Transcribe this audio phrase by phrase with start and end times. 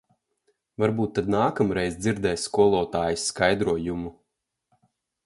[0.83, 4.15] Varbūt tad nākamreiz dzirdēs skolotājas skaidrojumu.